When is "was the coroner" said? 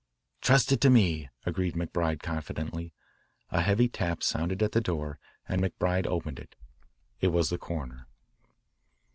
7.27-8.07